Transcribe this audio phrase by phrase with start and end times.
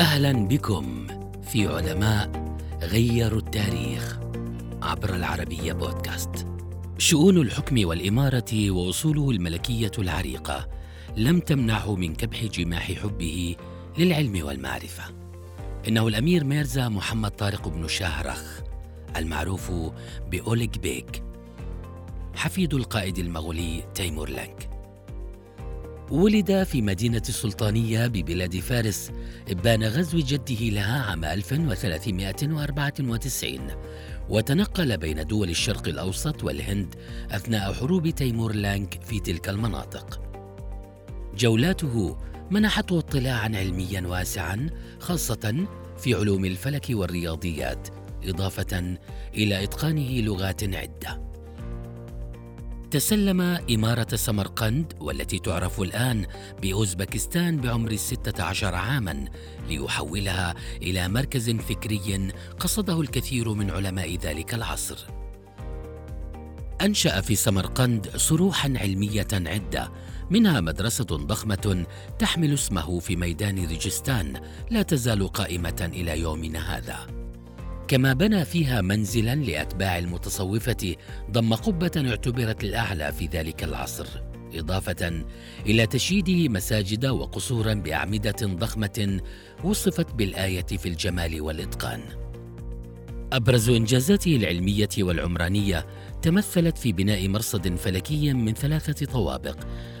[0.00, 1.06] أهلا بكم
[1.42, 4.18] في علماء غيروا التاريخ
[4.82, 6.46] عبر العربية بودكاست.
[6.98, 10.68] شؤون الحكم والإمارة وأصوله الملكية العريقة
[11.16, 13.56] لم تمنعه من كبح جماح حبه
[13.98, 15.04] للعلم والمعرفة.
[15.88, 18.60] إنه الأمير ميرزا محمد طارق بن شاهرخ
[19.16, 19.72] المعروف
[20.30, 21.22] بأوليغ بيك
[22.34, 24.69] حفيد القائد المغولي تيمور لانك
[26.10, 29.10] ولد في مدينة السلطانية ببلاد فارس
[29.50, 33.60] إبان غزو جده لها عام 1394
[34.28, 36.94] وتنقل بين دول الشرق الأوسط والهند
[37.30, 40.20] أثناء حروب تيمور لانك في تلك المناطق.
[41.36, 42.16] جولاته
[42.50, 44.70] منحته اطلاعا علميا واسعا
[45.00, 45.66] خاصة
[45.98, 47.88] في علوم الفلك والرياضيات
[48.24, 48.96] إضافة
[49.34, 51.29] إلى إتقانه لغات عدة.
[52.90, 53.40] تسلم
[53.70, 56.26] إمارة سمرقند والتي تعرف الآن
[56.62, 59.24] بأوزبكستان بعمر الستة عشر عاماً
[59.68, 65.06] ليحولها إلى مركز فكري قصده الكثير من علماء ذلك العصر.
[66.80, 69.92] أنشأ في سمرقند صروحا علمية عدة
[70.30, 71.86] منها مدرسة ضخمة
[72.18, 77.19] تحمل اسمه في ميدان ريجستان لا تزال قائمة إلى يومنا هذا.
[77.90, 80.96] كما بنى فيها منزلا لأتباع المتصوفة
[81.30, 84.06] ضم قبة اعتبرت الأعلى في ذلك العصر
[84.54, 85.24] إضافة
[85.66, 89.20] إلى تشييده مساجد وقصورا بأعمدة ضخمة
[89.64, 92.00] وصفت بالآية في الجمال والإتقان.
[93.32, 95.86] أبرز انجازاته العلمية والعمرانية
[96.22, 99.56] تمثلت في بناء مرصد فلكي من ثلاثة طوابق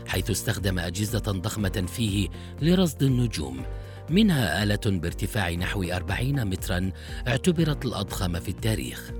[0.06, 2.28] حيث استخدم أجهزة ضخمة فيه
[2.62, 3.62] لرصد النجوم
[4.10, 6.90] منها آلة بارتفاع نحو 40 مترا
[7.28, 9.10] اعتبرت الأضخم في التاريخ.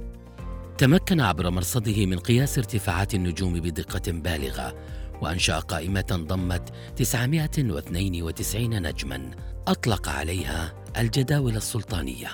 [0.79, 4.75] تمكن عبر مرصده من قياس ارتفاعات النجوم بدقة بالغة
[5.21, 9.31] وأنشأ قائمة ضمت 992 نجما
[9.69, 12.29] أطلق عليها الجداول السلطانية.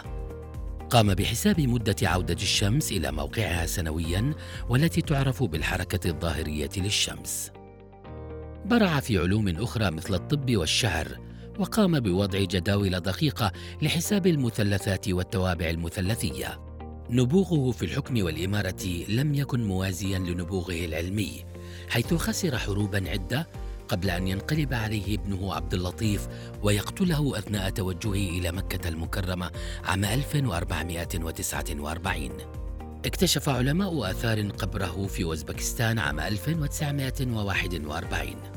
[0.91, 4.35] قام بحساب مدة عودة الشمس إلى موقعها سنويا
[4.69, 7.51] والتي تعرف بالحركة الظاهرية للشمس.
[8.65, 11.09] برع في علوم أخرى مثل الطب والشعر
[11.59, 13.53] وقام بوضع جداول دقيقة
[13.83, 16.61] لحساب المثلثات والتوابع المثلثية.
[17.11, 21.45] نبوغه في الحكم والإمارة لم يكن موازيا لنبوغه العلمي،
[21.89, 23.49] حيث خسر حروبا عدة
[23.89, 26.29] قبل أن ينقلب عليه ابنه عبد اللطيف
[26.63, 29.51] ويقتله أثناء توجهه إلى مكة المكرمة
[29.85, 32.31] عام 1449.
[33.05, 38.56] اكتشف علماء آثار قبره في أوزبكستان عام 1941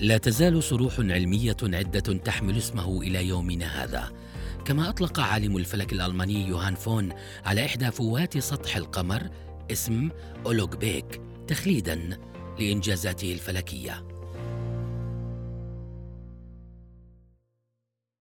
[0.00, 4.12] لا تزال صروح علمية عدة تحمل اسمه إلى يومنا هذا.
[4.64, 7.12] كما أطلق عالم الفلك الألماني يوهان فون
[7.44, 9.30] على إحدى فوات سطح القمر
[9.72, 10.08] اسم
[10.46, 12.18] أولوغ بيك تخليدا
[12.58, 14.15] لإنجازاته الفلكية.